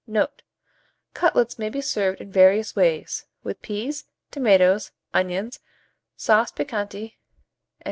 Note. 0.07 0.41
Cutlets 1.13 1.59
may 1.59 1.69
be 1.69 1.79
served 1.79 2.21
in 2.21 2.31
various 2.31 2.75
ways; 2.75 3.25
with 3.43 3.61
peas, 3.61 4.05
tomatoes, 4.31 4.91
onions, 5.13 5.59
sauce 6.17 6.51
piquante, 6.51 7.09
&c. 7.09 7.17